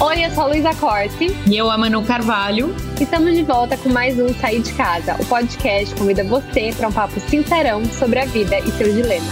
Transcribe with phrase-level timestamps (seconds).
[0.00, 1.26] Oi, eu sou a Luísa Corte.
[1.50, 2.72] E eu, a Manu Carvalho.
[3.00, 5.16] Estamos de volta com mais um Sair de Casa.
[5.20, 9.28] O podcast convida você para um papo sincerão sobre a vida e seus dilemas.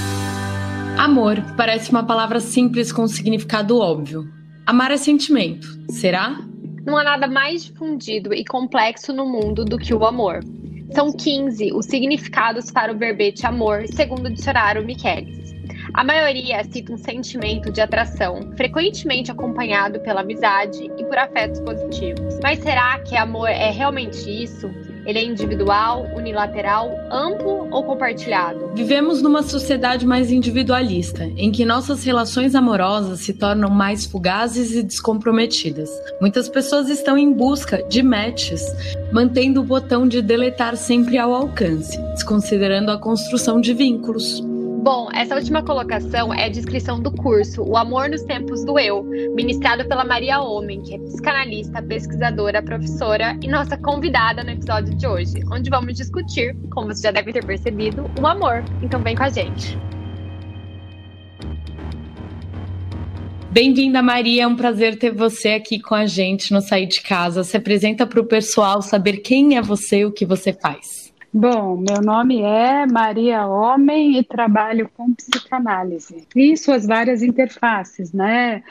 [0.99, 4.29] Amor parece uma palavra simples com um significado óbvio.
[4.67, 6.37] Amar é sentimento, será?
[6.85, 10.41] Não há nada mais difundido e complexo no mundo do que o amor.
[10.91, 15.46] São 15 os significados para o verbete amor, segundo o dicionário Michelis.
[15.95, 22.39] A maioria cita um sentimento de atração, frequentemente acompanhado pela amizade e por afetos positivos.
[22.43, 24.71] Mas será que amor é realmente isso?
[25.07, 28.73] Ele é individual, unilateral, amplo ou compartilhado?
[28.75, 34.83] Vivemos numa sociedade mais individualista, em que nossas relações amorosas se tornam mais fugazes e
[34.83, 35.91] descomprometidas.
[36.21, 38.63] Muitas pessoas estão em busca de matches,
[39.13, 44.43] mantendo o botão de deletar sempre ao alcance, desconsiderando a construção de vínculos.
[44.87, 49.03] Bom, essa última colocação é a descrição do curso O Amor nos Tempos do Eu,
[49.35, 55.05] ministrado pela Maria Homem, que é psicanalista, pesquisadora, professora e nossa convidada no episódio de
[55.05, 58.63] hoje, onde vamos discutir, como você já deve ter percebido, o amor.
[58.81, 59.77] Então vem com a gente.
[63.51, 64.45] Bem-vinda, Maria.
[64.45, 67.43] É um prazer ter você aqui com a gente no Sair de Casa.
[67.43, 70.96] Se apresenta para o pessoal saber quem é você e o que você faz.
[71.39, 78.65] Bom, meu nome é Maria Homem e trabalho com psicanálise e suas várias interfaces, né?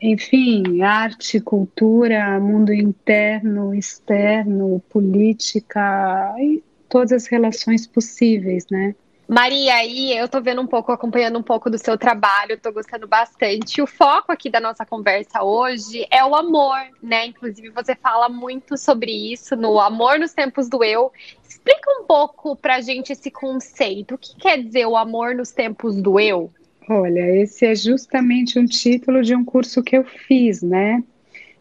[0.00, 8.94] Enfim, arte, cultura, mundo interno, externo, política e todas as relações possíveis, né?
[9.30, 13.06] Maria, aí eu tô vendo um pouco, acompanhando um pouco do seu trabalho, tô gostando
[13.06, 13.80] bastante.
[13.80, 17.26] O foco aqui da nossa conversa hoje é o amor, né?
[17.26, 21.12] Inclusive, você fala muito sobre isso no Amor nos Tempos do Eu.
[21.48, 24.16] Explica um pouco pra gente esse conceito.
[24.16, 26.50] O que quer dizer o amor nos tempos do eu?
[26.88, 31.04] Olha, esse é justamente um título de um curso que eu fiz, né?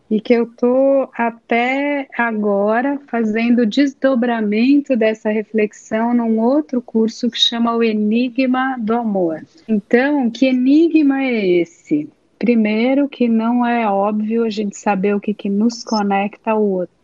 [0.09, 7.75] E que eu estou até agora fazendo desdobramento dessa reflexão num outro curso que chama
[7.75, 9.46] o Enigma do Amor.
[9.68, 12.09] Então, que enigma é esse?
[12.40, 16.96] Primeiro, que não é óbvio a gente saber o que, que nos conecta ao outro.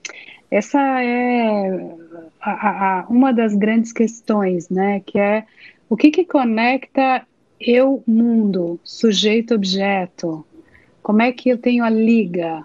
[0.49, 1.95] Essa é
[2.41, 5.01] a, a, uma das grandes questões, né?
[5.05, 5.45] Que é
[5.89, 7.27] o que, que conecta
[7.59, 10.45] eu, mundo, sujeito, objeto.
[11.03, 12.63] Como é que eu tenho a liga?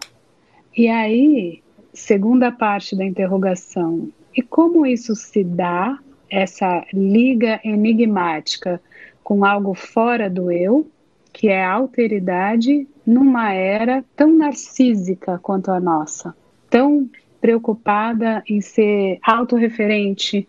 [0.76, 5.98] E aí, segunda parte da interrogação, e como isso se dá,
[6.30, 8.80] essa liga enigmática
[9.24, 10.88] com algo fora do eu,
[11.32, 16.34] que é a alteridade, numa era tão narcísica quanto a nossa,
[16.68, 17.08] tão
[17.40, 20.48] preocupada em ser autorreferente.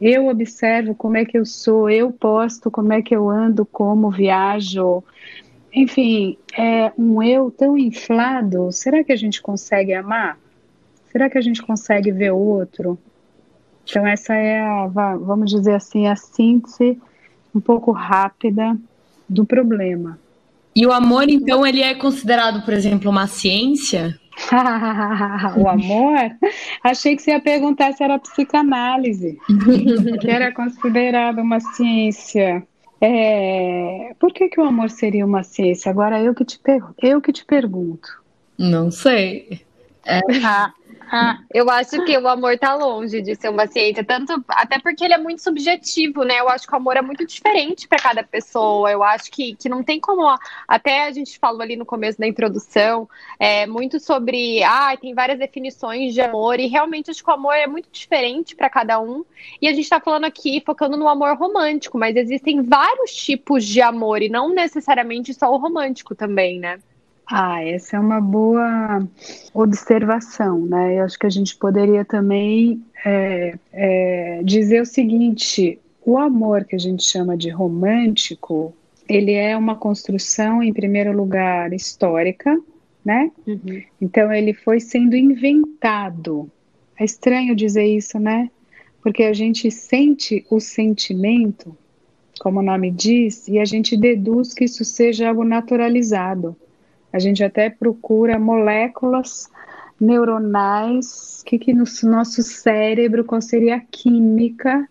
[0.00, 4.10] Eu observo como é que eu sou, eu posto como é que eu ando, como
[4.10, 5.04] viajo,
[5.72, 8.70] enfim, é um eu tão inflado.
[8.72, 10.38] Será que a gente consegue amar?
[11.10, 12.98] Será que a gente consegue ver o outro?
[13.84, 16.98] Então, essa é a, vamos dizer assim, a síntese
[17.54, 18.76] um pouco rápida
[19.28, 20.18] do problema.
[20.74, 24.18] E o amor, então, ele é considerado, por exemplo, uma ciência?
[25.56, 26.18] o amor?
[26.82, 29.38] Achei que você ia perguntar se era psicanálise,
[30.20, 32.66] que era considerado uma ciência.
[33.00, 35.90] É, por que, que o amor seria uma ciência?
[35.90, 36.60] Agora eu que te,
[37.02, 38.22] eu que te pergunto.
[38.58, 39.62] Não sei.
[40.04, 40.20] É.
[40.44, 40.72] Ah,
[41.12, 45.04] ah, eu acho que o amor tá longe de ser uma ciência, tanto até porque
[45.04, 46.38] ele é muito subjetivo, né?
[46.38, 48.88] Eu acho que o amor é muito diferente para cada pessoa.
[48.92, 50.22] Eu acho que, que não tem como.
[50.68, 53.08] Até a gente falou ali no começo da introdução,
[53.40, 54.62] é, muito sobre.
[54.62, 58.54] Ah, tem várias definições de amor, e realmente acho que o amor é muito diferente
[58.54, 59.24] para cada um.
[59.60, 63.82] E a gente está falando aqui focando no amor romântico, mas existem vários tipos de
[63.82, 66.78] amor, e não necessariamente só o romântico também, né?
[67.30, 69.06] Ah, essa é uma boa
[69.54, 70.98] observação, né?
[70.98, 76.74] Eu acho que a gente poderia também é, é, dizer o seguinte: o amor que
[76.74, 78.74] a gente chama de romântico,
[79.08, 82.60] ele é uma construção, em primeiro lugar, histórica,
[83.04, 83.30] né?
[83.46, 83.80] Uhum.
[84.00, 86.50] Então ele foi sendo inventado.
[86.98, 88.50] É estranho dizer isso, né?
[89.00, 91.76] Porque a gente sente o sentimento
[92.40, 96.56] como o nome diz, e a gente deduz que isso seja algo naturalizado.
[97.12, 99.50] A gente até procura moléculas
[100.00, 104.88] neuronais, que, que no nosso cérebro, qual seria a química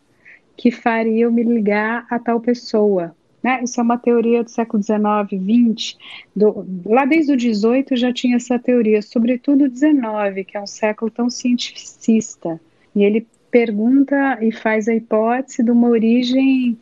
[0.56, 3.16] que faria eu me ligar a tal pessoa.
[3.42, 3.64] Né?
[3.64, 5.98] Isso é uma teoria do século XIX, XX,
[6.36, 10.68] do, lá desde o XVIII já tinha essa teoria, sobretudo o XIX, que é um
[10.68, 12.60] século tão cientificista.
[12.94, 16.78] E ele pergunta e faz a hipótese de uma origem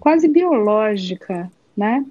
[0.00, 2.04] quase biológica, né?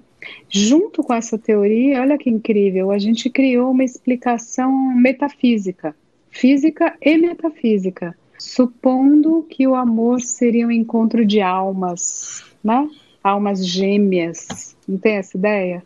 [0.48, 5.94] Junto com essa teoria, olha que incrível, a gente criou uma explicação metafísica,
[6.30, 12.88] física e metafísica, supondo que o amor seria um encontro de almas, né?
[13.22, 14.76] Almas gêmeas.
[14.88, 15.82] Não tem essa ideia?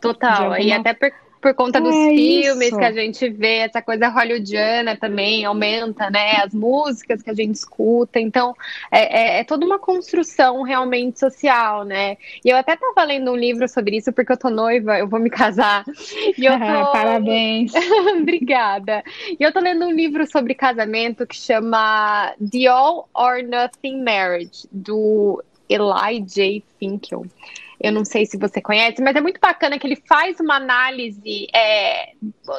[0.00, 0.52] Total.
[0.52, 0.60] Alguma...
[0.60, 2.78] E até por, por conta dos é filmes isso.
[2.78, 6.36] que a gente vê, essa coisa hollywoodiana também aumenta, né?
[6.36, 8.20] As músicas que a gente escuta.
[8.20, 8.54] Então,
[8.92, 12.16] é, é, é, toda uma construção realmente social, né?
[12.44, 15.18] E eu até estava lendo um livro sobre isso, porque eu tô noiva, eu vou
[15.18, 15.84] me casar.
[16.38, 16.92] E eu tô...
[16.92, 17.72] Parabéns.
[18.16, 19.02] Obrigada.
[19.38, 24.68] E eu tô lendo um livro sobre casamento que chama The All or Nothing Marriage,
[24.70, 26.62] do Eli J.
[26.78, 27.26] Finkel.
[27.82, 31.48] Eu não sei se você conhece, mas é muito bacana que ele faz uma análise
[31.52, 32.12] é,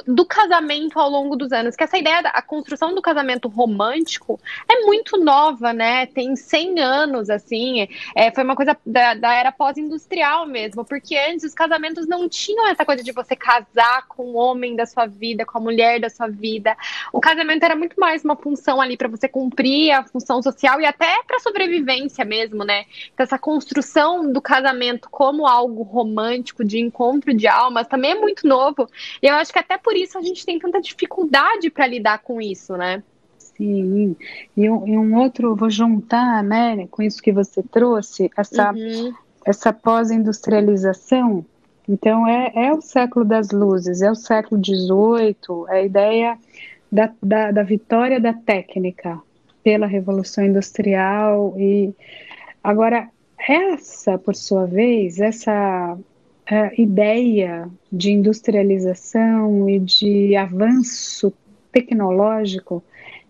[0.06, 1.78] do casamento ao longo dos anos.
[1.78, 4.38] Que essa ideia da construção do casamento romântico
[4.70, 6.08] é muito nova, né?
[6.08, 7.88] Tem 100 anos, assim.
[8.14, 12.68] É, foi uma coisa da, da era pós-industrial mesmo, porque antes os casamentos não tinham
[12.68, 16.10] essa coisa de você casar com o homem da sua vida, com a mulher da
[16.10, 16.76] sua vida.
[17.14, 20.86] O casamento era muito mais uma função ali para você cumprir a função social e
[20.86, 22.86] até para sobrevivência mesmo, né?
[23.14, 28.48] Então, essa construção do casamento como algo romântico, de encontro de almas, também é muito
[28.48, 28.90] novo.
[29.22, 32.42] E eu acho que até por isso a gente tem tanta dificuldade para lidar com
[32.42, 33.04] isso, né?
[33.38, 34.16] Sim,
[34.58, 39.14] e um, e um, outro, vou juntar, né, com isso que você trouxe, essa, uhum.
[39.46, 41.46] essa pós-industrialização.
[41.88, 46.40] Então, é, é o século das luzes, é o século XVIII, é a ideia
[46.92, 49.22] da, da, da vitória da técnica
[49.64, 51.54] pela Revolução Industrial.
[51.56, 51.94] E
[52.64, 53.08] agora,
[53.48, 55.98] essa, por sua vez, essa
[56.50, 61.34] é, ideia de industrialização e de avanço
[61.72, 62.84] tecnológico,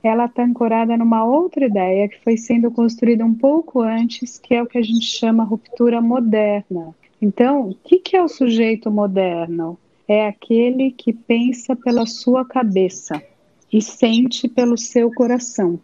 [0.04, 4.62] ela está ancorada numa outra ideia que foi sendo construída um pouco antes, que é
[4.62, 6.94] o que a gente chama ruptura moderna.
[7.22, 9.78] Então, o que, que é o sujeito moderno?
[10.06, 13.24] É aquele que pensa pela sua cabeça
[13.72, 15.80] e sente pelo seu coração.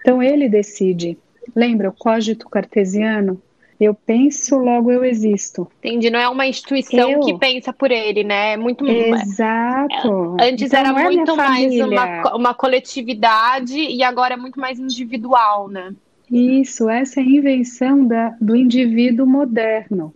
[0.00, 1.16] Então, ele decide.
[1.56, 3.40] Lembra o cógito cartesiano?
[3.84, 5.66] Eu penso, logo eu existo.
[5.78, 7.20] Entendi, não é uma instituição eu...
[7.20, 8.52] que pensa por ele, né?
[8.52, 10.36] É muito Exato.
[10.38, 14.78] É, antes então, era é muito mais uma, uma coletividade e agora é muito mais
[14.78, 15.92] individual, né?
[16.30, 20.14] Isso, essa é a invenção da, do indivíduo moderno.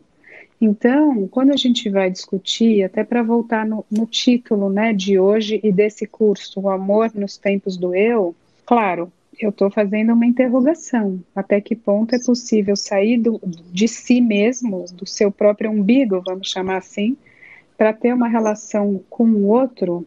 [0.61, 5.61] Então, quando a gente vai discutir, até para voltar no, no, título né, de hoje
[5.63, 8.35] e desse curso, O Amor nos Tempos do Eu,
[8.65, 11.21] claro, eu estou fazendo uma interrogação.
[11.35, 13.41] Até que ponto é possível sair do,
[13.73, 17.17] de si mesmo, do seu próprio umbigo, vamos chamar assim,
[17.77, 20.07] para ter uma relação com o outro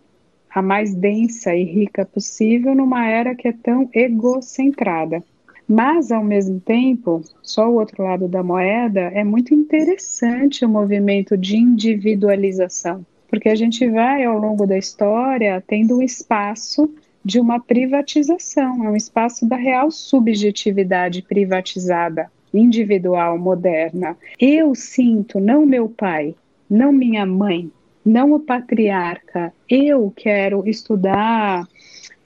[0.49, 5.23] a mais densa e rica possível numa era que é tão egocentrada.
[5.67, 11.37] Mas, ao mesmo tempo, só o outro lado da moeda, é muito interessante o movimento
[11.37, 16.91] de individualização, porque a gente vai, ao longo da história, tendo um espaço
[17.23, 24.17] de uma privatização, é um espaço da real subjetividade privatizada, individual, moderna.
[24.39, 26.35] Eu sinto, não meu pai,
[26.69, 27.71] não minha mãe,
[28.05, 31.67] não o patriarca, eu quero estudar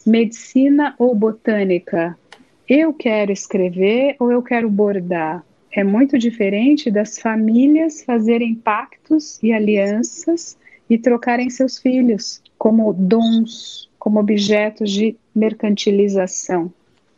[0.06, 2.18] medicina ou botânica,
[2.68, 5.44] eu quero escrever ou eu quero bordar.
[5.72, 10.58] É muito diferente das famílias fazerem pactos e alianças
[10.90, 16.70] e trocarem seus filhos como dons, como objetos de mercantilização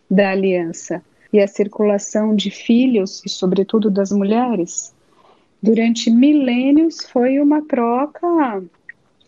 [0.08, 4.94] da aliança e a circulação de filhos e, sobretudo, das mulheres,
[5.60, 8.64] durante milênios foi uma troca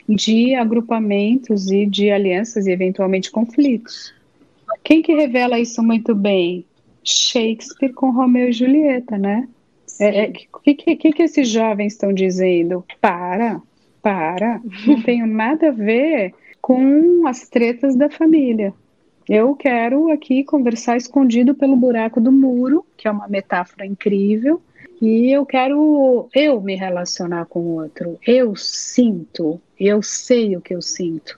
[0.07, 4.13] de agrupamentos e de alianças e eventualmente conflitos.
[4.83, 6.63] Quem que revela isso muito bem?
[7.03, 9.49] Shakespeare com Romeu e Julieta, né?
[9.99, 12.85] O é, é, que, que, que esses jovens estão dizendo?
[13.01, 13.59] Para,
[13.99, 18.73] para, não tenho nada a ver com as tretas da família.
[19.27, 24.61] Eu quero aqui conversar escondido pelo buraco do muro, que é uma metáfora incrível,
[25.01, 28.17] e eu quero eu me relacionar com o outro.
[28.25, 31.37] Eu sinto, eu sei o que eu sinto.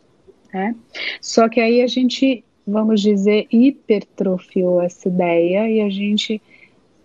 [0.53, 0.75] Né?
[1.19, 6.41] Só que aí a gente, vamos dizer, hipertrofiou essa ideia e a gente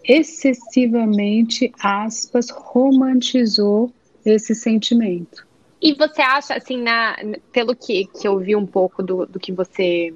[0.07, 3.91] excessivamente, aspas, romantizou
[4.25, 5.47] esse sentimento.
[5.85, 7.15] E você acha, assim, na,
[7.53, 10.15] pelo que, que eu vi um pouco do, do que você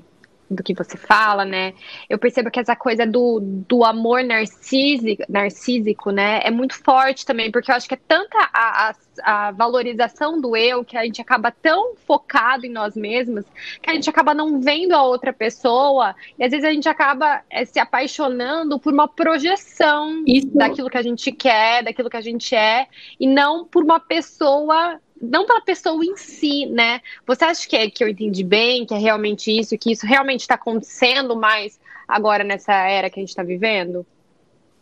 [0.51, 1.75] do que você fala, né?
[2.09, 6.41] Eu percebo que essa coisa do, do amor narcísico, narcísico, né?
[6.43, 10.57] É muito forte também, porque eu acho que é tanta a, a, a, valorização do
[10.57, 13.45] eu que a gente acaba tão focado em nós mesmos
[13.83, 17.43] que a gente acaba não vendo a outra pessoa e às vezes a gente acaba
[17.51, 20.49] é, se apaixonando por uma projeção Isso.
[20.55, 22.87] daquilo que a gente quer, daquilo que a gente é
[23.21, 27.01] e não por uma pessoa não pela pessoa em si, né?
[27.27, 30.41] Você acha que, é, que eu entendi bem, que é realmente isso, que isso realmente
[30.41, 34.07] está acontecendo mais agora nessa era que a gente está vivendo?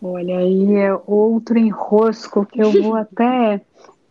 [0.00, 3.60] Olha, aí é outro enrosco que eu vou até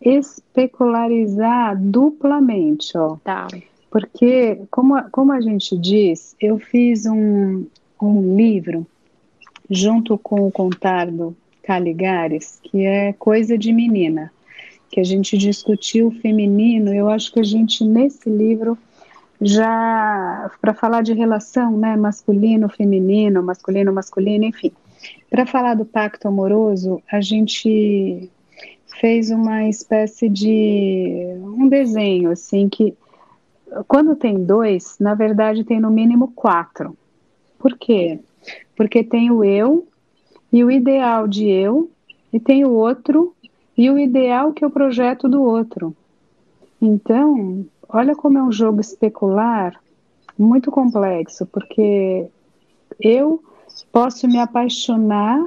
[0.00, 3.16] especularizar duplamente, ó.
[3.22, 3.46] Tá.
[3.90, 7.66] Porque, como, como a gente diz, eu fiz um,
[8.02, 8.86] um livro
[9.70, 14.32] junto com o Contardo Caligares, que é Coisa de Menina
[14.90, 18.78] que a gente discutiu o feminino, eu acho que a gente, nesse livro,
[19.40, 24.72] já, para falar de relação, né, masculino, feminino, masculino, masculino, enfim,
[25.28, 28.30] para falar do pacto amoroso, a gente
[29.00, 32.94] fez uma espécie de um desenho, assim, que
[33.86, 36.96] quando tem dois, na verdade tem no mínimo quatro.
[37.58, 38.20] Por quê?
[38.76, 39.86] Porque tem o eu
[40.52, 41.90] e o ideal de eu,
[42.32, 43.34] e tem o outro
[43.76, 45.94] e o ideal que o projeto do outro.
[46.80, 49.78] Então, olha como é um jogo especular
[50.38, 52.26] muito complexo, porque
[53.00, 53.42] eu
[53.92, 55.44] posso me apaixonar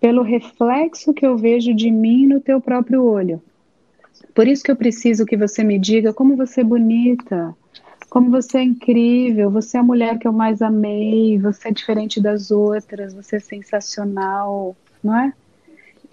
[0.00, 3.42] pelo reflexo que eu vejo de mim no teu próprio olho.
[4.34, 7.54] Por isso que eu preciso que você me diga como você é bonita,
[8.08, 12.20] como você é incrível, você é a mulher que eu mais amei, você é diferente
[12.20, 15.32] das outras, você é sensacional, não é?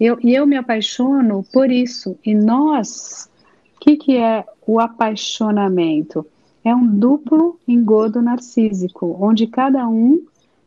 [0.00, 2.18] Eu, e eu me apaixono por isso.
[2.24, 3.28] E nós,
[3.76, 6.26] o que, que é o apaixonamento?
[6.64, 10.24] É um duplo engodo narcísico, onde cada um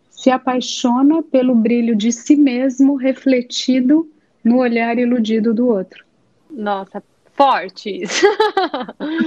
[0.09, 4.09] se apaixona pelo brilho de si mesmo refletido
[4.43, 6.03] no olhar iludido do outro.
[6.49, 8.25] Nossa, forte isso.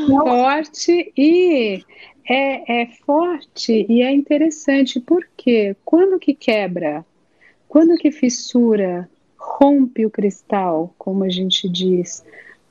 [0.07, 1.83] forte e
[2.29, 7.05] é, é forte e é interessante porque quando que quebra,
[7.69, 9.09] quando que fissura,
[9.45, 12.25] rompe o cristal, como a gente diz,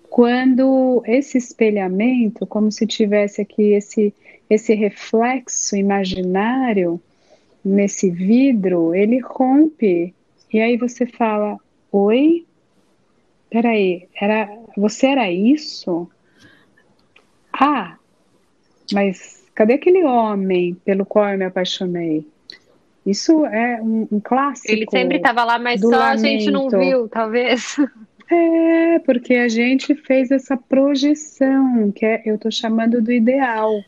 [0.09, 4.13] quando esse espelhamento, como se tivesse aqui esse,
[4.49, 7.01] esse reflexo imaginário
[7.63, 10.13] nesse vidro, ele rompe.
[10.51, 11.57] E aí você fala:
[11.91, 12.45] Oi?
[13.49, 16.09] Peraí, era, você era isso?
[17.51, 17.97] Ah,
[18.91, 22.27] mas cadê aquele homem pelo qual eu me apaixonei?
[23.05, 24.71] Isso é um, um clássico.
[24.71, 26.13] Ele sempre estava lá, mas só lamento.
[26.13, 27.75] a gente não viu, talvez.
[28.31, 33.83] É, porque a gente fez essa projeção, que é, eu estou chamando do ideal.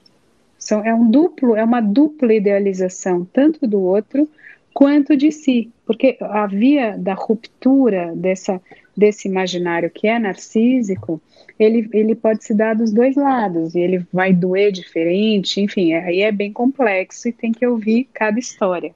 [0.60, 4.30] São, é um duplo, é uma dupla idealização, tanto do outro
[4.74, 5.72] quanto de si.
[5.86, 8.62] Porque a via da ruptura dessa,
[8.96, 11.22] desse imaginário que é narcísico,
[11.58, 16.22] ele, ele pode se dar dos dois lados, e ele vai doer diferente, enfim, aí
[16.22, 18.94] é bem complexo e tem que ouvir cada história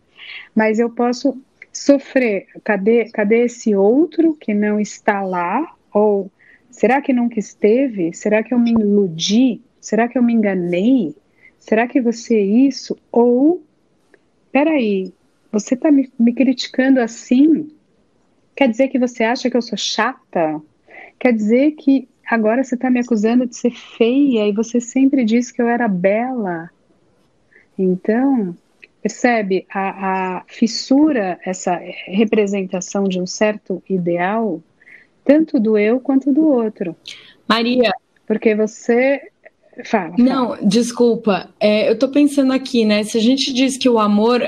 [0.56, 1.40] mas eu posso
[1.72, 2.48] sofrer.
[2.64, 5.76] Cadê, cadê esse outro que não está lá?
[5.94, 6.32] Ou
[6.70, 8.14] será que nunca esteve?
[8.14, 9.62] Será que eu me iludi?
[9.80, 11.16] Será que eu me enganei?
[11.58, 12.98] Será que você é isso?
[13.12, 13.64] Ou,
[14.52, 15.14] peraí,
[15.52, 17.72] você está me, me criticando assim?
[18.56, 20.62] Quer dizer que você acha que eu sou chata?
[21.20, 25.54] Quer dizer que agora você está me acusando de ser feia e você sempre disse
[25.54, 26.70] que eu era bela?
[27.78, 28.56] Então,
[29.02, 34.62] Percebe a, a fissura, essa representação de um certo ideal,
[35.24, 36.96] tanto do eu quanto do outro.
[37.48, 37.94] Maria.
[38.28, 39.22] Porque você
[39.84, 40.16] Fala, fala.
[40.18, 41.50] Não, desculpa.
[41.60, 43.04] É, eu estou pensando aqui, né?
[43.04, 44.42] Se a gente diz que o amor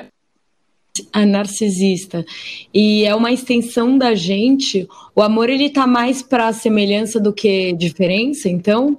[1.13, 2.25] é narcisista
[2.73, 7.71] e é uma extensão da gente, o amor ele tá mais para semelhança do que
[7.73, 8.97] diferença, então?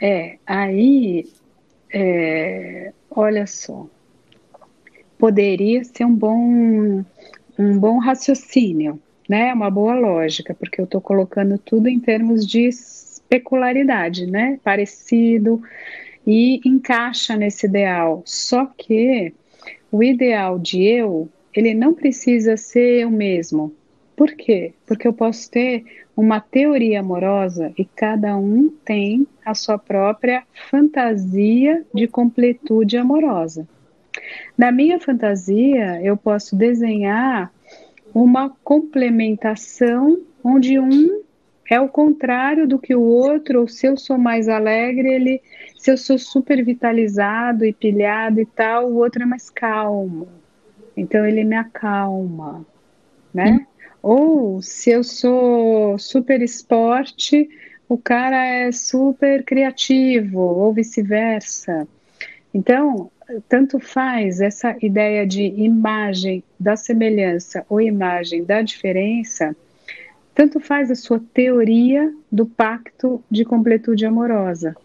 [0.00, 1.26] É, aí,
[1.92, 3.86] é, olha só,
[5.18, 7.04] poderia ser um bom,
[7.58, 9.52] um bom raciocínio, né?
[9.52, 14.58] Uma boa lógica, porque eu estou colocando tudo em termos de especularidade, né?
[14.62, 15.62] Parecido
[16.26, 18.22] e encaixa nesse ideal.
[18.24, 19.32] Só que
[19.90, 23.72] o ideal de eu, ele não precisa ser eu mesmo.
[24.16, 24.72] Por quê?
[24.86, 25.84] Porque eu posso ter
[26.16, 33.68] uma teoria amorosa e cada um tem a sua própria fantasia de completude amorosa.
[34.56, 37.52] Na minha fantasia, eu posso desenhar
[38.14, 41.22] uma complementação onde um
[41.68, 45.42] é o contrário do que o outro, ou se eu sou mais alegre, ele,
[45.76, 50.28] se eu sou super vitalizado e pilhado e tal, o outro é mais calmo.
[50.96, 52.64] Então ele me acalma,
[53.34, 53.58] né?
[53.60, 53.66] Hum.
[54.02, 57.48] Ou se eu sou super esporte,
[57.88, 61.88] o cara é super criativo, ou vice-versa.
[62.54, 63.10] Então,
[63.48, 69.56] tanto faz essa ideia de imagem da semelhança ou imagem da diferença,
[70.34, 74.76] tanto faz a sua teoria do pacto de completude amorosa.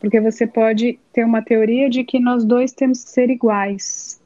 [0.00, 4.20] Porque você pode ter uma teoria de que nós dois temos que ser iguais,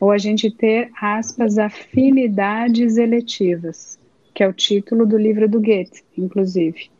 [0.00, 3.98] ou a gente ter, aspas, afinidades eletivas,
[4.34, 6.90] que é o título do livro do Goethe, inclusive.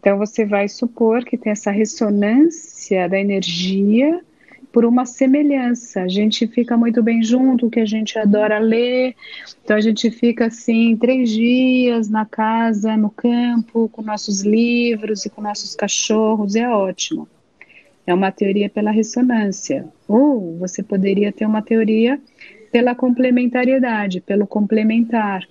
[0.00, 4.20] Então você vai supor que tem essa ressonância da energia
[4.74, 6.02] por uma semelhança.
[6.02, 9.14] A gente fica muito bem junto, que a gente adora ler.
[9.62, 15.30] Então a gente fica assim três dias na casa, no campo, com nossos livros e
[15.30, 16.56] com nossos cachorros.
[16.56, 17.28] É ótimo.
[18.04, 19.86] É uma teoria pela ressonância.
[20.08, 22.20] Ou você poderia ter uma teoria
[22.72, 25.44] pela complementariedade, pelo complementar.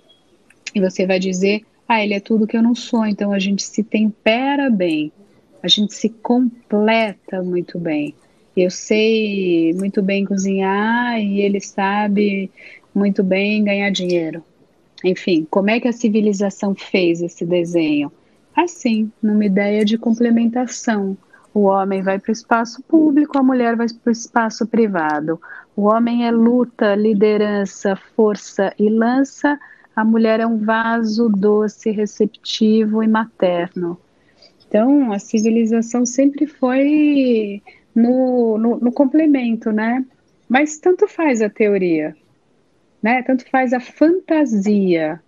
[0.76, 3.06] E você vai dizer, ah, ele é tudo que eu não sou.
[3.06, 5.14] Então a gente se tempera bem,
[5.64, 8.14] a gente se completa muito bem
[8.56, 12.52] eu sei muito bem cozinhar e ele sabe
[12.94, 14.44] muito bem ganhar dinheiro.
[15.04, 18.12] Enfim, como é que a civilização fez esse desenho?
[18.56, 21.18] Assim, numa ideia de complementação.
[21.54, 25.40] O homem vai para o espaço público, a mulher vai para o espaço privado.
[25.76, 29.60] O homem é luta, liderança, força e lança,
[29.96, 34.00] a mulher é um vaso doce, receptivo e materno.
[34.68, 37.62] Então, a civilização sempre foi
[37.96, 40.06] no, no, no complemento, né?
[40.48, 42.16] Mas tanto faz a teoria,
[43.02, 43.24] né?
[43.24, 45.22] Tanto faz a fantasia.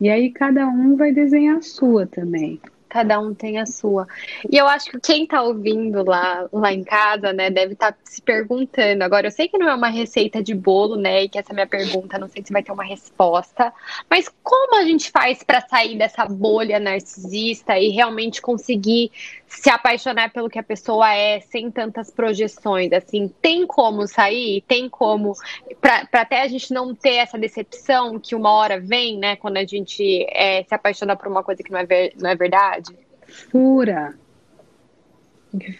[0.00, 2.60] E aí cada um vai desenhar a sua também.
[2.90, 4.08] Cada um tem a sua.
[4.50, 7.98] E eu acho que quem está ouvindo lá, lá em casa, né, deve estar tá
[8.02, 9.04] se perguntando.
[9.04, 11.54] Agora, eu sei que não é uma receita de bolo, né, e que essa é
[11.54, 13.72] minha pergunta, não sei se vai ter uma resposta.
[14.10, 19.12] Mas como a gente faz para sair dessa bolha narcisista e realmente conseguir
[19.50, 22.92] se apaixonar pelo que a pessoa é, sem tantas projeções?
[22.92, 24.62] Assim, tem como sair?
[24.62, 25.34] Tem como,
[25.80, 29.64] para até a gente não ter essa decepção que uma hora vem, né, quando a
[29.64, 32.94] gente é, se apaixona por uma coisa que não é, ver, não é verdade?
[33.26, 34.14] Fura.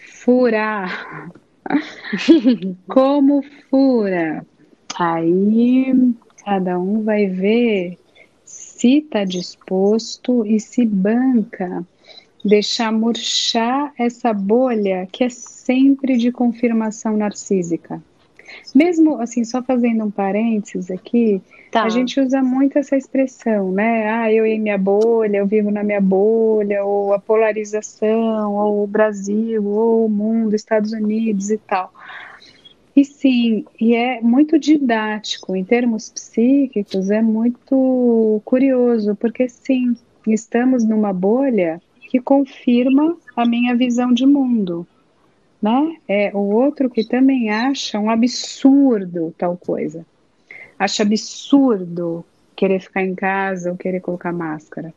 [0.05, 0.85] Fura.
[2.89, 4.45] Como fura?
[4.99, 7.97] Aí cada um vai ver
[8.43, 11.85] se está disposto e se banca
[12.43, 18.01] deixar murchar essa bolha que é sempre de confirmação narcísica.
[18.75, 21.83] Mesmo assim, só fazendo um parênteses aqui, Tá.
[21.83, 24.09] A gente usa muito essa expressão, né?
[24.09, 28.87] Ah, eu e minha bolha, eu vivo na minha bolha, ou a polarização, ou o
[28.87, 31.89] Brasil, ou o mundo, Estados Unidos e tal.
[32.93, 39.95] E sim, e é muito didático, em termos psíquicos, é muito curioso, porque sim,
[40.27, 44.85] estamos numa bolha que confirma a minha visão de mundo.
[45.61, 45.95] Né?
[46.07, 50.05] É o outro que também acha um absurdo tal coisa
[50.81, 54.91] acha absurdo querer ficar em casa ou querer colocar máscara.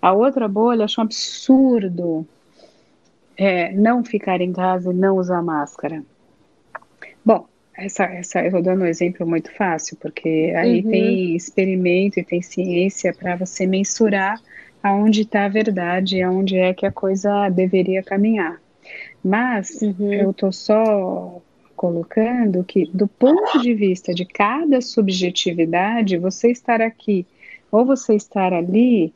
[0.00, 2.26] A outra bolha acha um absurdo
[3.36, 6.02] é, não ficar em casa e não usar máscara.
[7.22, 10.90] Bom, essa, essa, eu estou dando um exemplo muito fácil, porque aí uhum.
[10.90, 14.40] tem experimento e tem ciência para você mensurar
[14.86, 18.60] aonde está a verdade, aonde é que a coisa deveria caminhar.
[19.22, 20.12] Mas uhum.
[20.12, 21.42] eu estou só
[21.74, 27.26] colocando que, do ponto de vista de cada subjetividade, você estar aqui
[27.70, 29.12] ou você estar ali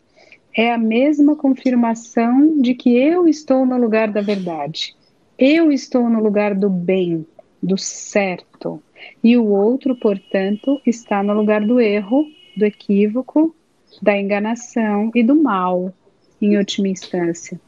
[0.56, 4.96] é a mesma confirmação de que eu estou no lugar da verdade.
[5.38, 7.24] Eu estou no lugar do bem,
[7.62, 8.82] do certo.
[9.22, 13.54] E o outro, portanto, está no lugar do erro, do equívoco,
[14.00, 15.92] da enganação e do mal,
[16.40, 17.60] em última instância.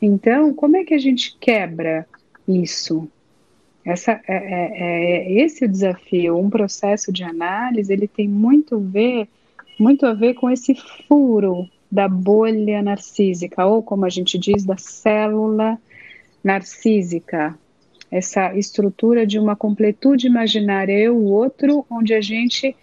[0.00, 2.06] Então, como é que a gente quebra
[2.46, 3.08] isso?
[3.84, 9.28] Essa, é, é, é, esse desafio, um processo de análise, ele tem muito ver,
[9.78, 10.74] muito a ver com esse
[11.06, 15.78] furo da bolha narcísica, ou como a gente diz, da célula
[16.44, 17.58] narcísica,
[18.10, 22.74] essa estrutura de uma completude imaginária, eu, o outro, onde a gente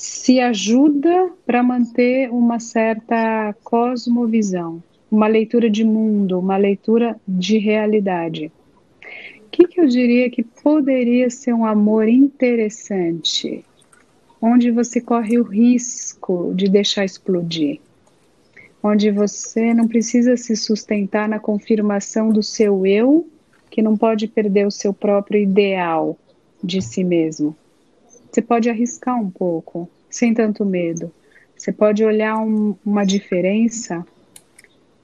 [0.00, 8.50] se ajuda para manter uma certa cosmovisão, uma leitura de mundo, uma leitura de realidade
[9.50, 13.64] que, que eu diria que poderia ser um amor interessante?
[14.42, 17.78] onde você corre o risco de deixar explodir,
[18.82, 23.28] onde você não precisa se sustentar na confirmação do seu eu,
[23.70, 26.16] que não pode perder o seu próprio ideal
[26.64, 27.54] de si mesmo.
[28.30, 31.12] Você pode arriscar um pouco, sem tanto medo.
[31.56, 34.04] Você pode olhar um, uma diferença,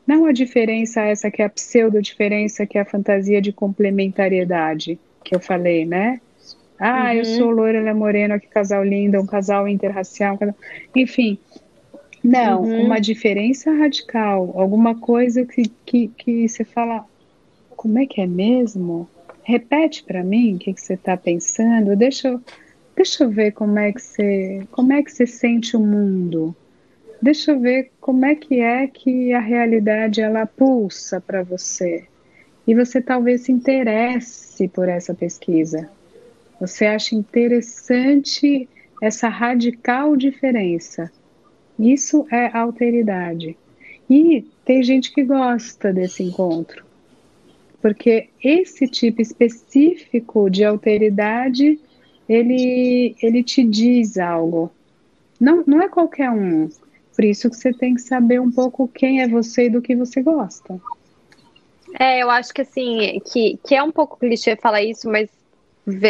[0.07, 5.35] não a diferença essa que é a pseudo-diferença, que é a fantasia de complementariedade, que
[5.35, 6.21] eu falei, né?
[6.79, 7.13] Ah, uhum.
[7.13, 10.55] eu sou loira, ela é morena, que casal lindo, um casal interracial, um casal...
[10.95, 11.39] enfim.
[12.23, 12.87] Não, uhum.
[12.87, 17.05] uma diferença radical, alguma coisa que, que, que você fala,
[17.71, 19.09] como é que é mesmo?
[19.43, 22.41] Repete para mim o que, que você está pensando, deixa eu,
[22.97, 26.57] deixa eu ver como é que você, como é que você sente o mundo.
[27.21, 32.05] Deixa eu ver como é que é que a realidade ela pulsa para você.
[32.67, 35.89] E você talvez se interesse por essa pesquisa.
[36.61, 38.69] Você acha interessante
[39.03, 41.13] essa radical diferença.
[41.79, 43.57] Isso é alteridade.
[44.09, 46.85] E tem gente que gosta desse encontro.
[47.81, 51.79] Porque esse tipo específico de alteridade,
[52.29, 54.71] ele, ele te diz algo.
[55.41, 56.69] Não, não é qualquer um.
[57.15, 59.97] Por isso que você tem que saber um pouco quem é você e do que
[59.97, 60.79] você gosta.
[61.99, 65.31] É, eu acho que assim, que, que é um pouco clichê falar isso, mas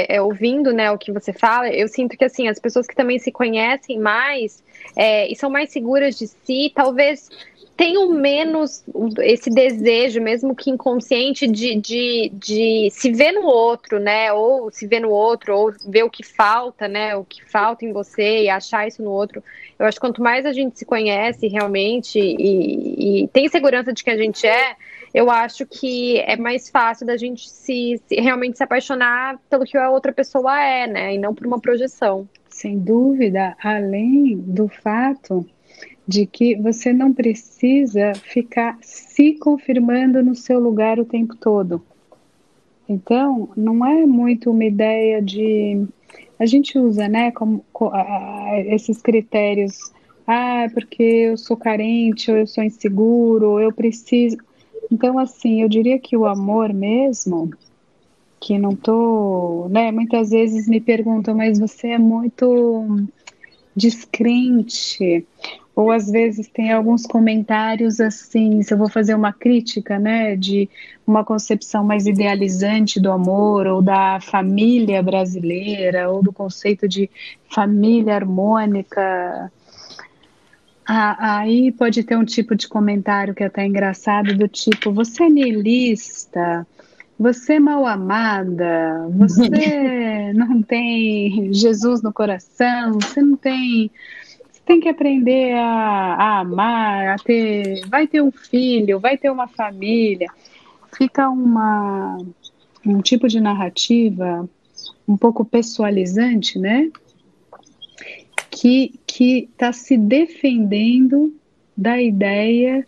[0.09, 3.18] é, ouvindo né, o que você fala, eu sinto que assim, as pessoas que também
[3.18, 4.62] se conhecem mais
[4.96, 7.29] é, e são mais seguras de si, talvez
[7.77, 8.83] tenham menos
[9.21, 14.33] esse desejo, mesmo que inconsciente, de, de, de se ver no outro, né?
[14.33, 17.15] Ou se ver no outro, ou ver o que falta, né?
[17.15, 19.45] O que falta em você e achar isso no outro.
[19.79, 24.03] Eu acho que quanto mais a gente se conhece realmente e, e tem segurança de
[24.03, 24.75] que a gente é,
[25.12, 29.77] eu acho que é mais fácil da gente se, se, realmente se apaixonar pelo que
[29.77, 31.15] a outra pessoa é, né?
[31.15, 32.27] E não por uma projeção.
[32.49, 35.47] Sem dúvida, além do fato
[36.07, 41.83] de que você não precisa ficar se confirmando no seu lugar o tempo todo.
[42.88, 45.85] Então, não é muito uma ideia de.
[46.38, 47.64] A gente usa, né, como,
[48.66, 49.90] esses critérios.
[50.27, 54.37] Ah, porque eu sou carente, ou eu sou inseguro, ou eu preciso.
[54.90, 57.51] Então, assim, eu diria que o amor mesmo,
[58.40, 59.90] que não tô, né?
[59.90, 63.07] Muitas vezes me perguntam, mas você é muito
[63.75, 65.27] descrente.
[65.77, 70.69] Ou às vezes tem alguns comentários assim, se eu vou fazer uma crítica, né, de
[71.07, 77.11] uma concepção mais idealizante do amor ou da família brasileira ou do conceito de
[77.51, 79.53] família harmônica,
[80.87, 85.29] aí pode ter um tipo de comentário que é até engraçado, do tipo, você é
[85.29, 86.67] niilista,
[87.19, 93.91] você é mal amada, você não tem Jesus no coração, você não tem.
[94.66, 97.87] Tem que aprender a, a amar, a ter.
[97.88, 100.29] Vai ter um filho, vai ter uma família.
[100.96, 102.18] Fica uma,
[102.85, 104.48] um tipo de narrativa
[105.09, 106.90] um pouco pessoalizante, né?
[108.57, 111.35] que está se defendendo
[111.76, 112.87] da ideia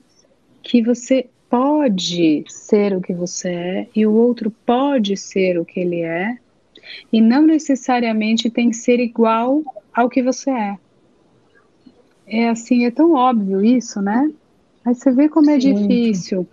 [0.63, 5.81] que você pode ser o que você é e o outro pode ser o que
[5.81, 6.37] ele é
[7.13, 9.63] e não necessariamente tem que ser igual
[9.95, 10.79] ao que você é.
[12.29, 14.31] É assim, é tão óbvio isso, né?
[14.85, 15.75] Aí você vê como é Sim.
[15.75, 16.47] difícil.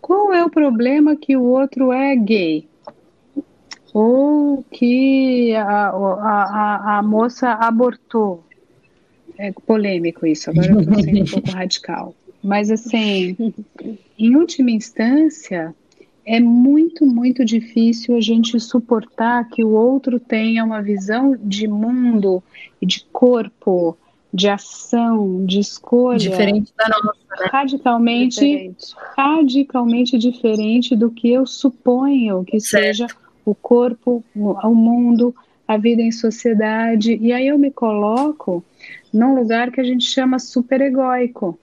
[0.00, 2.68] Qual é o problema que o outro é gay?
[3.92, 8.44] Ou que a, a, a, a moça abortou?
[9.38, 12.14] é polêmico isso, agora eu estou sendo um pouco radical.
[12.42, 13.36] Mas, assim,
[14.18, 15.74] em última instância,
[16.26, 22.42] é muito, muito difícil a gente suportar que o outro tenha uma visão de mundo
[22.80, 23.96] e de corpo,
[24.34, 26.18] de ação, de escolha.
[26.18, 27.18] Diferente da nossa.
[27.38, 27.48] Né?
[27.52, 28.94] Radicalmente, diferente.
[29.16, 32.84] radicalmente diferente do que eu suponho que certo.
[32.84, 33.06] seja
[33.44, 35.32] o corpo, o mundo,
[35.68, 37.16] a vida em sociedade.
[37.22, 38.64] E aí eu me coloco
[39.12, 41.56] num lugar que a gente chama superegóico.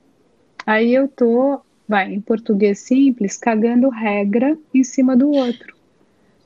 [0.66, 5.76] Aí eu tô, vai, em português simples, cagando regra em cima do outro.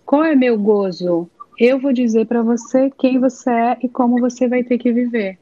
[0.04, 1.30] Qual é meu gozo?
[1.60, 5.38] Eu vou dizer para você quem você é e como você vai ter que viver.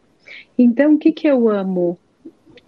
[0.57, 1.97] Então, o que, que eu amo?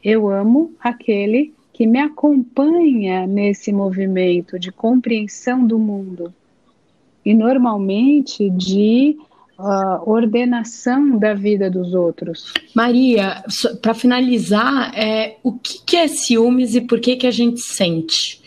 [0.03, 6.33] Eu amo aquele que me acompanha nesse movimento de compreensão do mundo.
[7.25, 9.17] E normalmente de
[9.59, 12.53] uh, ordenação da vida dos outros.
[12.73, 13.43] Maria,
[13.81, 18.41] para finalizar, é, o que, que, é ciúmes e por que, que a gente sente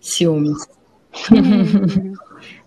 [0.00, 0.66] ciúmes?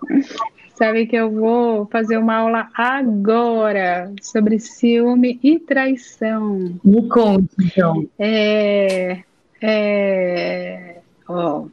[0.81, 6.73] Sabe que eu vou fazer uma aula agora sobre ciúme e traição.
[6.83, 8.09] Me conte, então.
[8.17, 9.21] É,
[9.61, 10.95] é,
[11.29, 11.65] ó,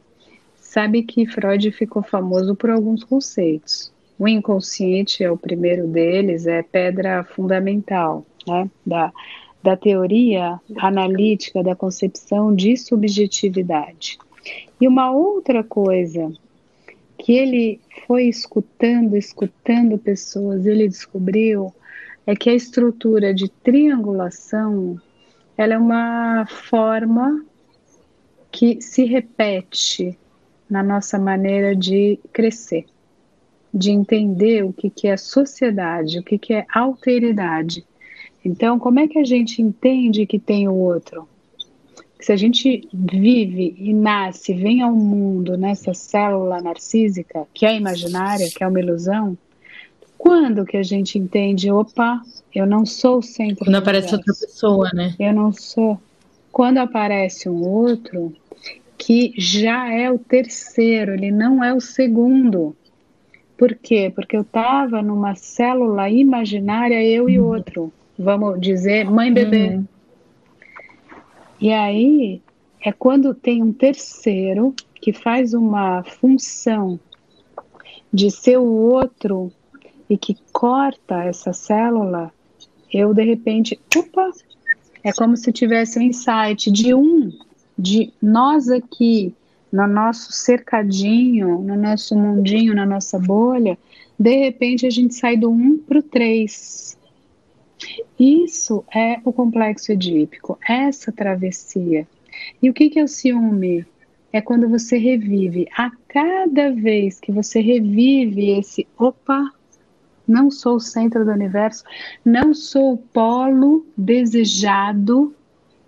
[0.57, 3.91] sabe que Freud ficou famoso por alguns conceitos.
[4.19, 9.11] O inconsciente é o primeiro deles, é pedra fundamental né, da,
[9.63, 14.19] da teoria analítica da concepção de subjetividade.
[14.79, 16.31] E uma outra coisa
[17.19, 21.73] que ele foi escutando, escutando pessoas, ele descobriu
[22.25, 24.99] é que a estrutura de triangulação
[25.57, 27.43] ela é uma forma
[28.51, 30.17] que se repete
[30.69, 32.85] na nossa maneira de crescer,
[33.73, 37.85] de entender o que, que é sociedade, o que, que é alteridade.
[38.45, 41.27] Então, como é que a gente entende que tem o outro?
[42.19, 48.49] Se a gente vive e nasce, vem ao mundo nessa célula narcísica, que é imaginária,
[48.49, 49.37] que é uma ilusão,
[50.17, 52.21] quando que a gente entende, opa,
[52.53, 55.15] eu não sou o centro Quando aparece outra pessoa, né?
[55.17, 55.97] Eu não sou.
[56.51, 58.33] Quando aparece um outro,
[58.97, 62.75] que já é o terceiro, ele não é o segundo.
[63.57, 64.11] Por quê?
[64.13, 67.91] Porque eu estava numa célula imaginária, eu e outro.
[68.17, 69.69] Vamos dizer, mãe-bebê.
[69.69, 69.85] Uhum.
[71.61, 72.41] E aí
[72.81, 76.99] é quando tem um terceiro que faz uma função
[78.11, 79.51] de ser o outro
[80.09, 82.31] e que corta essa célula,
[82.91, 84.31] eu de repente, opa,
[85.03, 87.31] é como se tivesse um insight de um,
[87.77, 89.33] de nós aqui,
[89.71, 93.77] no nosso cercadinho, no nosso mundinho, na nossa bolha,
[94.17, 96.97] de repente a gente sai do um para o três.
[98.19, 102.07] Isso é o complexo edípico, essa travessia.
[102.61, 103.85] E o que, que é o ciúme?
[104.31, 109.51] É quando você revive, a cada vez que você revive esse opa,
[110.27, 111.83] não sou o centro do universo,
[112.23, 115.33] não sou o polo desejado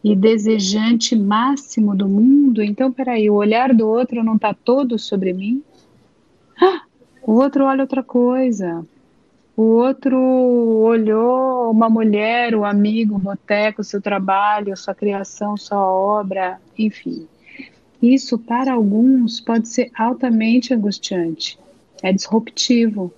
[0.04, 5.32] e desejante máximo do mundo, então peraí, o olhar do outro não está todo sobre
[5.32, 5.62] mim?
[6.60, 6.82] Ah,
[7.22, 8.84] o outro olha outra coisa
[9.56, 15.58] o outro olhou uma mulher, o um amigo, o um boteco, seu trabalho, sua criação,
[15.58, 17.28] sua obra, enfim.
[18.02, 21.60] Isso, para alguns, pode ser altamente angustiante,
[22.02, 23.14] é disruptivo,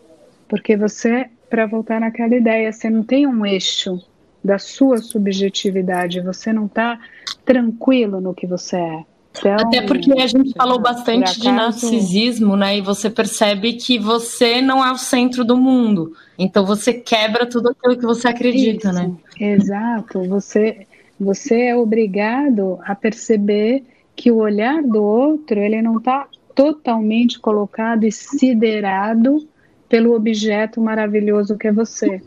[0.48, 4.02] porque você, para voltar naquela ideia, você não tem um eixo
[4.44, 7.00] da sua subjetividade, você não está
[7.46, 9.06] tranquilo no que você é.
[9.38, 12.78] Então, Até porque a gente falou bastante de narcisismo, né?
[12.78, 16.14] E você percebe que você não é o centro do mundo.
[16.38, 19.12] Então você quebra tudo aquilo que você acredita, Isso, né?
[19.40, 20.24] Exato.
[20.30, 20.86] Você,
[21.20, 23.84] você é obrigado a perceber
[24.16, 29.48] que o olhar do outro ele não está totalmente colocado e siderado
[29.90, 32.22] pelo objeto maravilhoso que é você.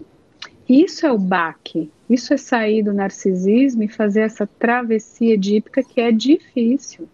[0.68, 1.90] Isso é o baque.
[2.08, 7.08] Isso é sair do narcisismo e fazer essa travessia edípica que é difícil.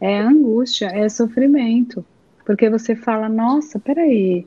[0.00, 2.04] É angústia, é sofrimento.
[2.44, 4.46] Porque você fala, nossa, peraí,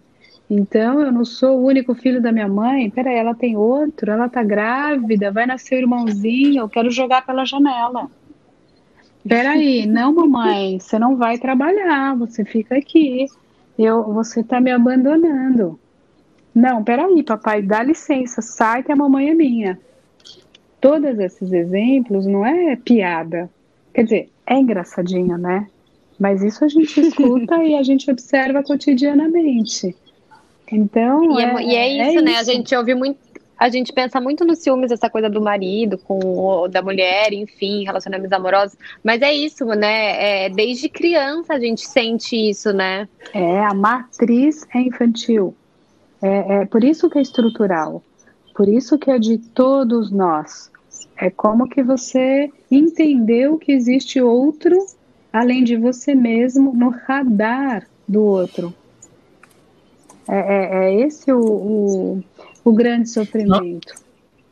[0.50, 4.28] então eu não sou o único filho da minha mãe, peraí, ela tem outro, ela
[4.28, 8.10] tá grávida, vai nascer irmãozinho, eu quero jogar pela janela.
[9.26, 13.28] Peraí, não, mamãe, você não vai trabalhar, você fica aqui.
[13.78, 15.80] Eu, você tá me abandonando.
[16.54, 19.80] Não, peraí, papai, dá licença, sai que a mamãe é minha.
[20.80, 23.50] Todos esses exemplos não é piada.
[23.94, 25.68] Quer dizer, é engraçadinho, né?
[26.20, 29.96] Mas isso a gente escuta e a gente observa cotidianamente.
[30.72, 31.40] Então.
[31.40, 32.32] E é, é, e é isso, é né?
[32.32, 32.42] Isso.
[32.42, 33.20] A gente ouve muito.
[33.58, 37.84] A gente pensa muito nos ciúmes, essa coisa do marido com o, da mulher, enfim,
[37.84, 38.76] relacionamentos amorosos.
[39.04, 40.46] Mas é isso, né?
[40.46, 43.08] É, desde criança a gente sente isso, né?
[43.32, 45.56] É, a matriz é infantil.
[46.22, 48.04] É, é por isso que é estrutural,
[48.56, 50.72] por isso que é de todos nós.
[51.18, 54.76] É como que você entendeu que existe outro
[55.32, 58.74] além de você mesmo no radar do outro.
[60.28, 62.24] É, é, é esse o, o,
[62.64, 63.96] o, grande sofrimento.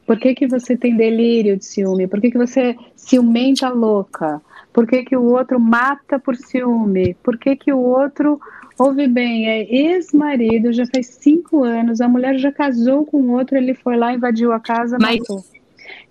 [0.05, 2.08] Por que, que você tem delírio de ciúme?
[2.08, 4.41] Por que, que você ciumenta louca?
[4.73, 7.15] Por que, que o outro mata por ciúme?
[7.23, 8.39] Por que, que o outro
[8.80, 13.74] Ouve bem, é ex-marido, já faz cinco anos, a mulher já casou com outro, ele
[13.74, 15.20] foi lá, invadiu a casa, Mas...
[15.20, 15.44] matou.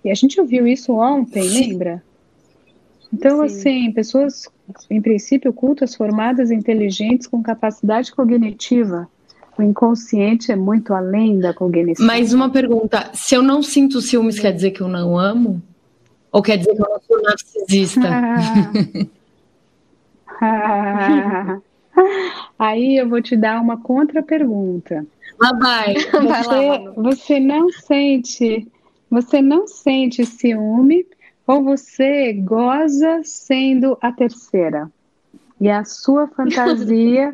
[0.05, 2.03] E a gente ouviu isso ontem, lembra?
[3.11, 3.45] Então, Sim.
[3.45, 4.47] assim, pessoas,
[4.87, 9.09] em princípio, cultas, formadas, inteligentes, com capacidade cognitiva.
[9.57, 12.05] O inconsciente é muito além da cognição.
[12.05, 15.61] Mas uma pergunta: se eu não sinto ciúmes, quer dizer que eu não amo?
[16.31, 18.09] Ou quer dizer que eu não sou narcisista?
[22.59, 25.07] Aí eu vou te dar uma contra-pergunta.
[25.39, 25.93] Lá vai.
[26.11, 28.67] Você, você não sente,
[29.09, 31.07] você não sente ciúme
[31.47, 34.91] ou você goza sendo a terceira?
[35.61, 37.33] E a sua fantasia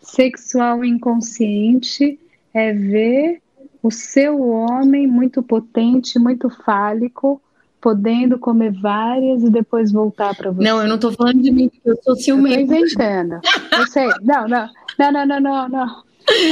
[0.00, 2.18] sexual inconsciente
[2.54, 3.42] é ver
[3.82, 7.42] o seu homem muito potente, muito fálico,
[7.80, 10.62] podendo comer várias e depois voltar para você.
[10.62, 12.60] Não, eu não estou falando de mim, porque eu sou ciumenta.
[12.60, 13.40] Eu tô inventando.
[13.72, 14.08] Eu sei.
[14.22, 15.68] Não, não, não, não, não, não.
[15.68, 16.02] não.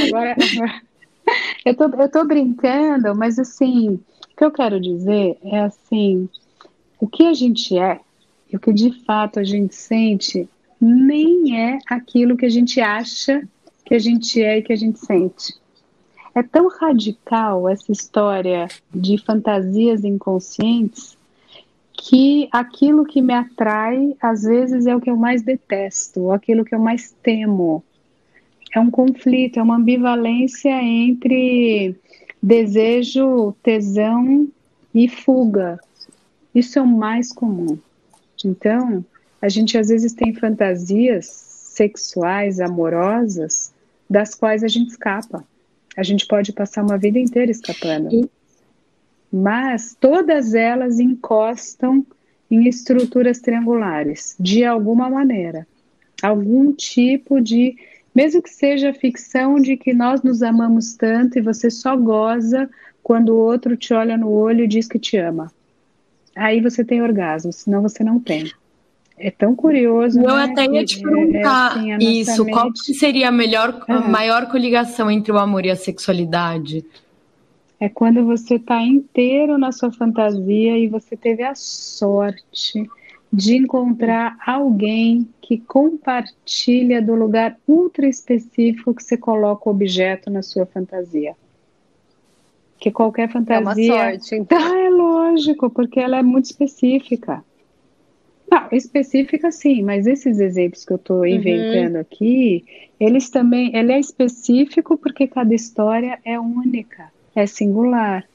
[0.07, 0.81] Agora, agora,
[1.65, 3.99] eu tô, eu tô brincando, mas assim,
[4.33, 6.27] o que eu quero dizer é assim,
[6.99, 7.99] o que a gente é
[8.51, 10.49] e o que de fato a gente sente
[10.81, 13.47] nem é aquilo que a gente acha
[13.85, 15.53] que a gente é e que a gente sente.
[16.33, 21.18] É tão radical essa história de fantasias inconscientes
[22.01, 26.73] que aquilo que me atrai, às vezes, é o que eu mais detesto, aquilo que
[26.73, 27.83] eu mais temo.
[28.73, 31.93] É um conflito, é uma ambivalência entre
[32.41, 34.47] desejo, tesão
[34.95, 35.77] e fuga.
[36.55, 37.77] Isso é o mais comum.
[38.45, 39.03] Então,
[39.41, 43.73] a gente às vezes tem fantasias sexuais, amorosas,
[44.09, 45.43] das quais a gente escapa.
[45.97, 48.29] A gente pode passar uma vida inteira escapando.
[49.31, 52.05] Mas todas elas encostam
[52.49, 55.67] em estruturas triangulares, de alguma maneira.
[56.21, 57.75] Algum tipo de.
[58.13, 62.69] Mesmo que seja ficção de que nós nos amamos tanto e você só goza
[63.03, 65.51] quando o outro te olha no olho e diz que te ama.
[66.35, 68.51] Aí você tem orgasmo, senão você não tem.
[69.17, 70.19] É tão curioso.
[70.19, 70.43] Eu né?
[70.43, 72.45] até ia te perguntar é, é assim, isso.
[72.45, 72.55] Mente...
[72.55, 76.85] Qual seria a melhor, a maior coligação entre o amor e a sexualidade?
[77.79, 82.89] É quando você está inteiro na sua fantasia e você teve a sorte
[83.31, 90.41] de encontrar alguém que compartilha do lugar ultra específico que você coloca o objeto na
[90.41, 91.35] sua fantasia.
[92.79, 93.93] Que qualquer fantasia.
[93.93, 94.57] É uma sorte, então.
[94.57, 97.43] Ah, é lógico, porque ela é muito específica.
[98.49, 101.25] Não, específica sim, mas esses exemplos que eu estou uhum.
[101.25, 102.01] inventando uhum.
[102.01, 102.65] aqui,
[102.99, 108.25] eles também, ele é específico porque cada história é única, é singular.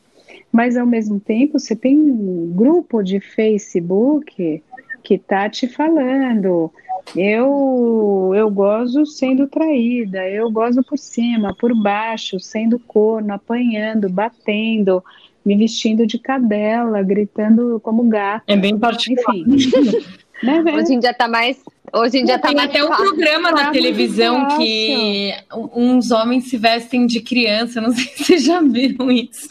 [0.50, 4.62] Mas ao mesmo tempo, você tem um grupo de Facebook
[5.02, 6.72] que tá te falando,
[7.14, 15.04] eu eu gozo sendo traída, eu gozo por cima, por baixo, sendo corno, apanhando, batendo,
[15.44, 18.44] me vestindo de cadela, gritando como gato.
[18.46, 19.36] É bem particular.
[19.36, 20.04] Enfim.
[20.44, 21.62] né, hoje em dia tá mais.
[21.92, 25.32] Hoje em dia tá Tem mais até um programa na televisão que
[25.74, 27.80] uns homens se vestem de criança.
[27.80, 29.48] Não sei se vocês já viram isso.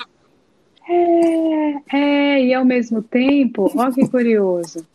[0.90, 4.86] É, é, e ao mesmo tempo, olha que curioso.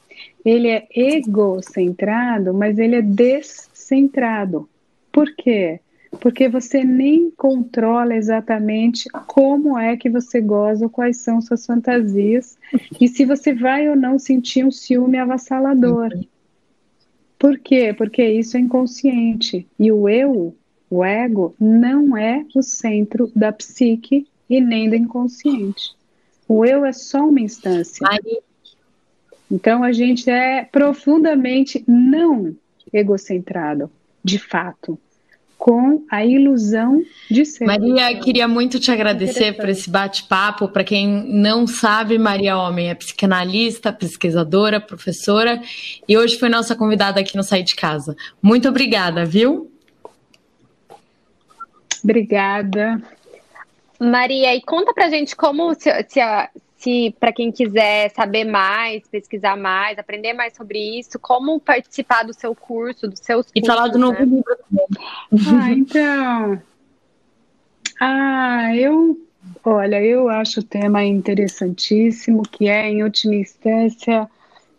[0.45, 4.69] Ele é egocentrado, mas ele é descentrado.
[5.11, 5.81] Por quê?
[6.21, 12.59] Porque você nem controla exatamente como é que você goza, quais são suas fantasias
[13.01, 16.11] e se você vai ou não sentir um ciúme avassalador.
[17.39, 17.95] Por quê?
[17.97, 20.57] Porque isso é inconsciente e o eu,
[20.91, 25.95] o ego, não é o centro da psique e nem do inconsciente.
[26.49, 28.07] O eu é só uma instância.
[29.51, 32.57] Então a gente é profundamente não
[32.93, 33.91] egocentrado,
[34.25, 34.99] de fato
[35.59, 37.67] com a ilusão de ser.
[37.67, 40.69] Maria, queria muito te agradecer por esse bate-papo.
[40.69, 45.61] Para quem não sabe, Maria Homem é psicanalista, pesquisadora, professora
[46.09, 48.17] e hoje foi nossa convidada aqui no Sair de Casa.
[48.41, 49.71] Muito obrigada, viu?
[52.03, 53.03] Obrigada.
[53.99, 59.07] Maria, e conta pra gente como se, se, a, se para quem quiser saber mais,
[59.09, 63.65] pesquisar mais, aprender mais sobre isso, como participar do seu curso, dos seus e cursos.
[63.65, 64.25] E falar do novo né?
[64.25, 64.57] livro.
[65.61, 66.63] Ah, então.
[68.01, 69.19] Ah, eu.
[69.65, 74.29] Olha, eu acho o tema interessantíssimo, que é, em última instância,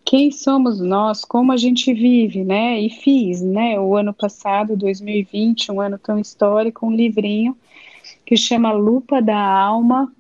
[0.06, 2.80] quem somos nós, como a gente vive, né?
[2.80, 3.80] E fiz, né?
[3.80, 7.58] O ano passado, 2020, um ano tão histórico, um livrinho
[8.26, 10.12] que chama Lupa da Alma,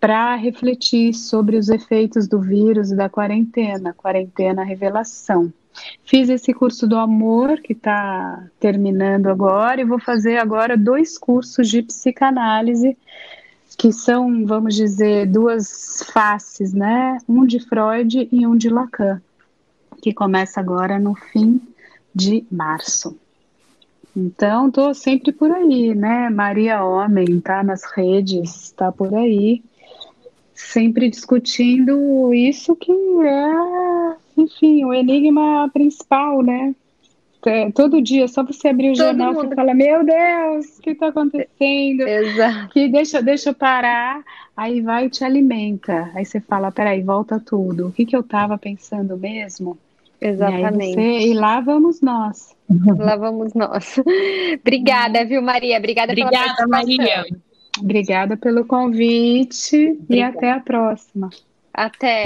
[0.00, 5.52] para refletir sobre os efeitos do vírus e da quarentena, quarentena revelação.
[6.04, 11.68] Fiz esse curso do amor que está terminando agora e vou fazer agora dois cursos
[11.68, 12.96] de psicanálise
[13.76, 17.18] que são, vamos dizer, duas faces, né?
[17.28, 19.22] Um de Freud e um de Lacan,
[20.02, 21.60] que começa agora no fim
[22.12, 23.16] de março.
[24.16, 26.28] Então, estou sempre por aí, né?
[26.28, 29.62] Maria Homem tá nas redes, está por aí
[30.58, 36.74] sempre discutindo isso que é, enfim, o enigma principal, né?
[37.46, 39.48] é, todo dia, só você abrir o todo jornal, mundo...
[39.48, 42.02] você fala, meu Deus, o que está acontecendo?
[42.02, 42.68] Exato.
[42.72, 44.22] Que deixa, deixa eu parar,
[44.56, 46.10] aí vai e te alimenta.
[46.14, 47.88] Aí você fala, peraí, volta tudo.
[47.88, 49.78] O que, que eu estava pensando mesmo?
[50.20, 50.98] Exatamente.
[50.98, 52.56] E, você, e lá vamos nós.
[52.98, 53.96] Lá vamos nós.
[54.60, 55.78] Obrigada, viu, Maria?
[55.78, 57.24] Obrigada, Obrigada pela Maria.
[57.80, 60.14] Obrigada pelo convite Obrigada.
[60.14, 61.30] e até a próxima.
[61.72, 62.24] Até.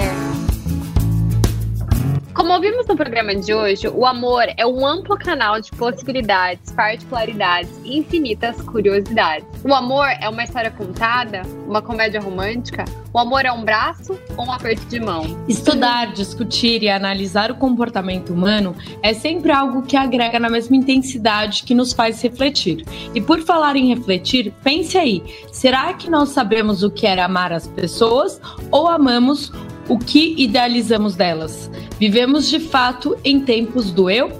[2.33, 7.69] Como ouvimos no programa de hoje, o amor é um amplo canal de possibilidades, particularidades
[7.83, 9.45] e infinitas curiosidades.
[9.63, 12.85] O amor é uma história contada, uma comédia romântica?
[13.13, 15.23] O amor é um braço ou um aperto de mão?
[15.47, 21.61] Estudar, discutir e analisar o comportamento humano é sempre algo que agrega na mesma intensidade
[21.61, 22.83] que nos faz refletir.
[23.13, 27.53] E por falar em refletir, pense aí: será que nós sabemos o que é amar
[27.53, 29.51] as pessoas ou amamos
[29.87, 31.69] o que idealizamos delas?
[31.99, 34.31] Vivemos de fato em tempos do eu?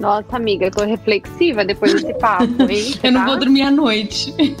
[0.00, 2.94] Nossa, amiga, eu tô reflexiva depois desse papo, hein?
[3.02, 3.26] eu não tá?
[3.26, 4.34] vou dormir à noite.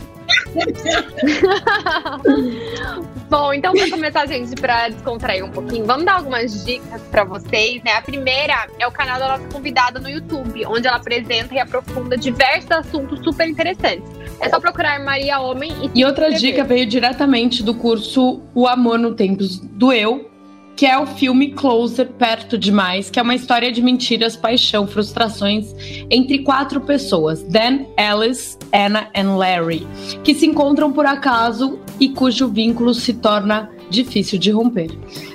[3.28, 7.82] Bom, então para começar, gente, para descontrair um pouquinho, vamos dar algumas dicas para vocês,
[7.82, 7.92] né?
[7.92, 12.16] A primeira é o canal da nossa convidada no YouTube, onde ela apresenta e aprofunda
[12.16, 14.17] diversos assuntos super interessantes.
[14.40, 16.00] É só procurar Maria Homem e.
[16.00, 20.30] E outra dica veio diretamente do curso O Amor no Tempos do Eu,
[20.76, 25.74] que é o filme Closer, Perto Demais, que é uma história de mentiras, paixão, frustrações
[26.08, 29.86] entre quatro pessoas, Dan, Alice, Anna e Larry,
[30.22, 34.90] que se encontram por acaso e cujo vínculo se torna difícil de romper.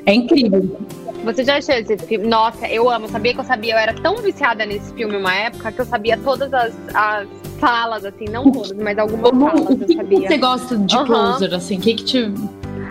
[0.05, 0.77] É incrível.
[1.25, 2.27] Você já achou esse filme?
[2.27, 3.07] Nossa, eu amo.
[3.07, 3.73] Sabia que eu sabia?
[3.73, 8.05] Eu era tão viciada nesse filme uma época que eu sabia todas as, as falas,
[8.05, 10.21] assim, não todas, mas algumas falas eu sabia.
[10.21, 11.05] Que você gosta de uhum.
[11.05, 11.77] Closer, assim?
[11.77, 12.33] O que, que te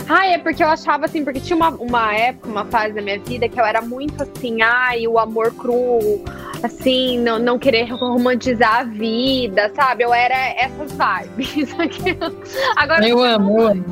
[0.08, 3.18] ah, é porque eu achava assim, porque tinha uma, uma época, uma fase da minha
[3.18, 6.22] vida que eu era muito assim, ai, o amor cru,
[6.62, 10.04] assim, não, não querer romantizar a vida, sabe?
[10.04, 11.74] Eu era essas vibes.
[12.76, 13.84] agora eu amo, eu amo.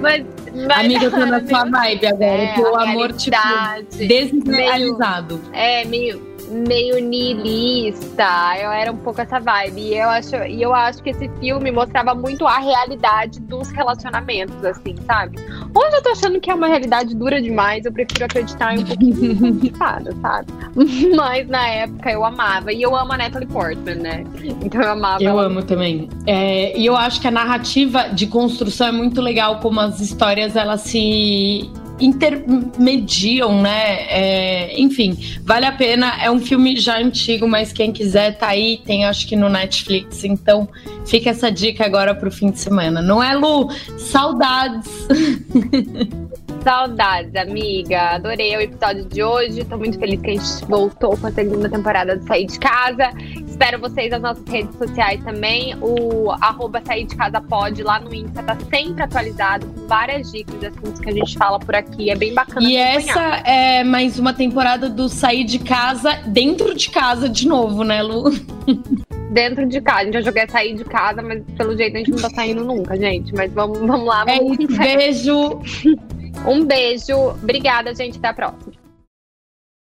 [0.00, 0.26] Mas,
[0.66, 3.36] mas Amiga, eu tô na sua vibe agora, é, o amor, tipo,
[3.90, 5.40] desrealizado.
[5.52, 8.56] É, meio meio niilista.
[8.60, 9.80] Eu era um pouco essa vibe.
[9.80, 14.64] E eu acho, e eu acho que esse filme mostrava muito a realidade dos relacionamentos,
[14.64, 15.38] assim, sabe?
[15.74, 18.84] Hoje eu tô achando que é uma realidade dura demais, eu prefiro acreditar em um
[18.84, 19.72] pouquinho
[20.20, 20.52] sabe?
[21.16, 22.72] Mas na época eu amava.
[22.72, 24.24] E eu amo a Natalie Portman, né?
[24.64, 25.22] Então eu amava.
[25.22, 26.08] Eu amo também.
[26.26, 30.56] É, e eu acho que a narrativa de construção é muito legal, como as histórias
[30.56, 31.70] elas se
[32.00, 34.06] intermediam, né?
[34.08, 36.22] É, enfim, vale a pena.
[36.22, 40.24] É um filme já antigo, mas quem quiser tá aí, tem acho que no Netflix.
[40.24, 40.68] Então
[41.06, 43.00] fica essa dica agora pro fim de semana.
[43.00, 43.70] Não é, Lu?
[43.98, 44.90] Saudades!
[46.64, 48.14] Saudades, amiga.
[48.14, 49.62] Adorei o episódio de hoje.
[49.64, 53.12] Tô muito feliz que a gente voltou com a segunda temporada de Sair de Casa.
[53.46, 55.76] Espero vocês nas nossas redes sociais também.
[55.82, 60.58] O arroba Sair de Casa Pode lá no Insta tá sempre atualizado com várias dicas
[60.58, 62.08] de assuntos que a gente fala por aqui.
[62.08, 62.66] É bem bacana.
[62.66, 67.84] E essa é mais uma temporada do Sair de Casa dentro de casa de novo,
[67.84, 68.30] né, Lu?
[69.30, 70.00] dentro de casa.
[70.00, 72.64] A gente já jogou sair de casa, mas pelo jeito a gente não tá saindo
[72.64, 73.34] nunca, gente.
[73.34, 74.24] Mas vamos, vamos lá.
[74.24, 75.60] Vamos é beijo.
[76.46, 77.30] Um beijo.
[77.30, 78.18] Obrigada, gente.
[78.18, 78.83] Até a próxima.